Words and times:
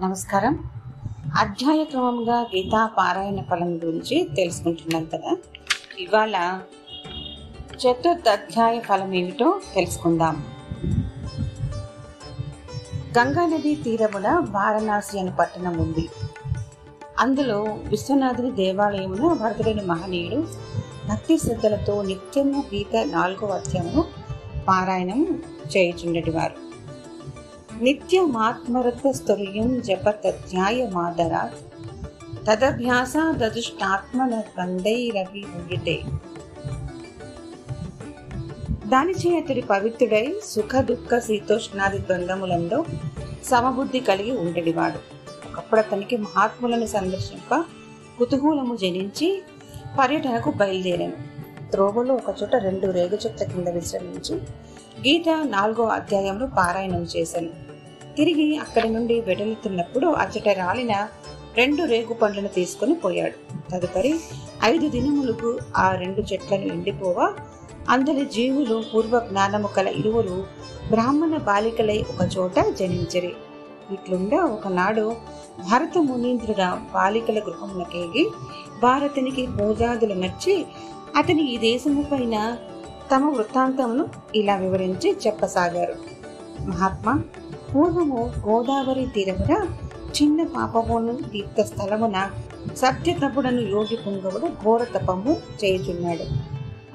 నమస్కారం. 0.00 0.70
అధ్యాయ 1.38 1.84
క్రమంగా 1.84 2.40
గీతా 2.40 2.86
పారాయణ 2.86 3.42
ఫలం 3.42 3.76
గురించి 3.76 4.28
తెలుసుకుంటున్నాం 4.36 5.04
కదా. 5.04 5.36
ఇవాళ 5.98 6.60
చతుర్థ 7.76 8.28
అధ్యాయ 8.28 8.80
ఫలం 8.80 9.14
ఏమిటో 9.14 9.60
తెలుసుకుందాం. 9.74 10.44
గంగా 13.18 13.46
నది 13.46 13.74
తీరమున 13.74 14.28
వారణాసి 14.50 15.20
అనే 15.20 15.32
పట్టణం 15.38 15.78
ఉంది. 15.78 16.08
అందులో 17.18 17.62
విశ్వనాథుని 17.62 18.50
దేవాలయమున 18.50 19.32
భరతుడైన 19.32 19.82
మహనీయుడు 19.86 20.46
భక్తి 21.08 21.38
శ్రద్ధలతో 21.38 22.02
నిత్యము 22.02 22.64
గీత 22.74 23.06
నాలుగో 23.06 23.46
అధ్యాయము 23.46 24.04
పారాయణం 24.68 25.42
చేయుచుండేటివారు. 25.76 26.67
నిత్యమాత్మరత 27.82 29.10
స్తుల్యం 29.10 29.80
జపతధ్యాయమాదరాత్ 29.80 31.58
తదభ్యాసాదదుష్టాత్మన 32.46 34.42
బంధైరవి 34.58 35.42
ఉండితే 35.54 35.96
దానిచే 38.86 39.36
అతడి 39.36 39.60
పవిత్రుడై 39.60 40.34
సుఖ 40.44 40.80
దుఃఖ 40.80 41.18
శీతోష్ణాది 41.18 41.98
ద్వంద్వములందు 41.98 42.84
సమబుద్ధి 43.44 44.00
కలిగి 44.00 44.36
ఉండేవాడు 44.38 44.98
ఒకప్పుడు 45.48 45.80
అతనికి 45.80 46.16
మహాత్ములను 46.16 46.86
సందర్శింప 46.86 47.54
కుతూహూలము 48.18 48.76
జనించి 48.76 49.42
పర్యటనకు 49.98 50.50
బయలుదేరాను. 50.50 51.18
త్రోవలో 51.70 52.14
ఒకచోట 52.14 52.56
రెండు 52.56 52.86
రేగు 52.86 53.14
చెట్ల 53.14 53.44
కింద 53.44 53.68
విశ్రమించి 53.68 54.34
గీత 55.00 55.28
నాలుగో 55.44 55.84
అధ్యాయంలో 55.84 56.46
పారాయణం 56.46 57.02
చేశాను. 57.16 57.67
తిరిగి 58.18 58.56
అక్కడి 58.56 58.88
నుండి 58.88 59.20
వెడలుతున్నప్పుడు 59.20 60.06
అచ్చట 60.06 60.48
రాలిన 60.48 60.94
రెండు 61.56 61.82
రేగు 61.82 62.14
పండ్లను 62.14 62.48
తీసుకొని 62.48 62.94
పోయాడు. 62.94 63.36
తదుపరి 63.70 64.12
ఐదు 64.64 64.88
దినములకు 64.88 65.58
ఆ 65.76 65.94
రెండు 65.94 66.20
చెట్లను 66.20 66.66
ఎండిపోవా 66.72 67.26
అందరి 67.88 68.24
జీవులు 68.24 68.84
పూర్వ 68.94 69.18
జ్ఞానము 69.28 69.68
కల 69.76 69.88
ఇరువురు 69.88 70.36
బ్రాహ్మణ 70.90 71.36
బాలికలై 71.36 72.04
ఒకచోట 72.10 72.54
జనించరి 72.54 72.78
జనించిరి. 72.78 73.32
ఇట్లుండా 73.92 74.44
ఒకనాడు 74.44 75.16
భరత 75.70 75.98
మునీంద్రుడ 75.98 76.62
బాలికల 76.94 77.38
గృహమునకేగి 77.38 78.24
భారతునికి 78.82 79.46
పూజాదులు 79.46 80.14
నచ్చి 80.14 80.56
అతని 81.16 81.44
ఈ 81.54 81.58
దేశము 81.58 82.02
పైన 82.02 82.56
తమ 83.12 83.30
వృత్తాంతమును 83.36 84.04
ఇలా 84.34 84.56
వివరించి 84.56 85.16
చెప్పసాగారు. 85.26 85.96
మహాత్మా 86.60 87.14
పూర్వము 87.74 88.32
గోదావరి 88.48 89.06
తీరమున 89.06 89.54
చిన్న 90.16 90.42
పాపమును 90.42 91.18
తీర్థ 91.32 91.60
స్థలమున 91.60 92.30
సత్యతపుడను 92.76 93.60
యోగి 93.60 93.96
పుంగవుడు 93.96 94.46
ఘోర 94.64 94.84
తపము 94.84 95.36
చేయుచున్నాడు. 95.64 96.26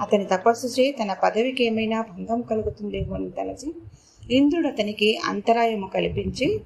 అతని 0.02 0.26
తపస్సు 0.26 0.68
చే 0.68 0.92
తన 0.92 1.16
పదవికి 1.24 1.64
ఏమైనా 1.64 2.02
భంగం 2.02 2.42
కలుగుతుందేమో 2.42 3.16
అని 3.16 3.30
తలచి 3.30 3.74
ఇంద్రుడు 4.32 4.68
అతనికి 4.68 5.20
అంతరాయము 5.26 5.88
కల్పించి 5.88 6.62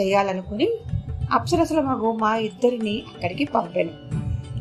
చేయాలనుకుని 0.00 0.68
అప్సరసుల 1.32 1.80
మగు 1.80 2.12
మా 2.12 2.36
ఇద్దరిని 2.36 3.02
అక్కడికి 3.14 3.44
పంపాను. 3.44 3.94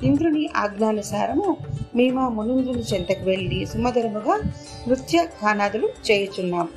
ఇంద్రుని 0.06 0.50
ఆజ్ఞానుసారము 0.56 1.58
మేము 1.96 2.30
మునుంద్రుని 2.30 2.82
చెంతకు 2.82 3.24
వెళ్ళి 3.24 3.66
సుమధురముగా 3.66 4.36
నృత్య 4.88 5.26
గానాదులు 5.44 5.90
చేయుచున్నాం. 6.12 6.70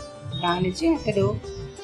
రాణించి 0.43 0.89
అతడు 0.95 1.27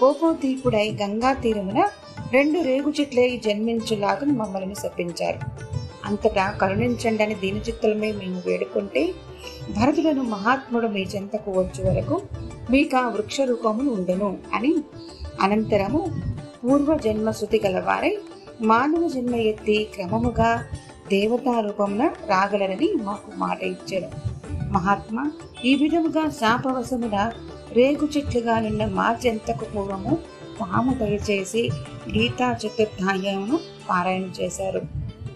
కోపోద్దీపుడై 0.00 0.98
గంగా 1.02 1.32
తీరమున 1.32 1.88
రెండు 2.32 2.60
రేగు 2.60 2.92
చెట్లై 3.00 3.40
జన్మించులాగా 3.44 4.26
మమ్మల్ని 4.26 4.74
శపించారు. 4.74 5.38
అంతటా 6.04 6.50
కరుణించండి 6.50 7.22
అని 7.22 7.34
దీనచిత్తులమే 7.34 8.12
మేము 8.12 8.42
వేడుకుంటే 8.46 9.12
భరతులను 9.76 10.22
మహాత్ముడు 10.22 10.86
మీ 10.86 11.00
చెంతకు 11.00 11.50
వచ్చే 11.50 11.90
వరకు 11.90 12.22
మీకు 12.70 12.96
ఆ 12.96 13.08
వృక్ష 13.08 13.40
రూపములు 13.40 13.90
ఉండును 13.90 14.38
అని 14.54 14.74
అనంతరము 15.40 16.00
పూర్వ 16.64 16.96
జన్మ 16.96 17.30
శృతి 17.30 17.60
గలవారై 17.66 18.18
మానవ 18.62 19.08
జన్మ 19.08 19.34
ఎత్తి 19.34 19.88
క్రమముగా 19.94 20.64
దేవతా 21.10 21.60
రూపమున 21.60 22.06
రాగలరని 22.06 22.92
మాకు 23.02 23.30
మాట 23.36 23.62
ఇచ్చారు. 23.62 24.08
మహాత్మ 24.72 25.30
ఈ 25.64 25.74
విధముగా 25.74 26.30
శాపవశమున 26.30 27.32
రేగు 27.76 28.08
చెట్లుగా 28.16 28.58
నిన్న 28.58 28.84
మా 28.84 29.18
పూర్వము 29.74 30.18
తాము 30.60 30.94
దయచేసి 30.94 31.70
గీతా 32.08 32.52
చతుర్థాయమును 32.52 33.60
పారాయణ 33.90 34.22
చేశారు. 34.22 34.82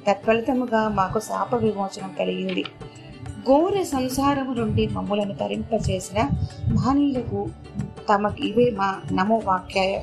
తత్ఫలితముగా 0.06 0.88
మాకు 0.88 1.19
శాప 1.21 1.54
విమోచనం 1.54 2.15
కలిగింది. 2.19 2.65
ఘోర 3.47 3.82
సంసారము 3.82 4.53
నుండి 4.54 4.87
మమ్ములను 4.87 5.34
తరింపచేసిన 5.34 6.28
మహనీయులకు 6.72 7.49
తమకు 8.09 8.43
ఇవే 8.44 8.70
మా 8.70 9.00
నమో 9.12 9.43
వాక్యాయ 9.44 10.00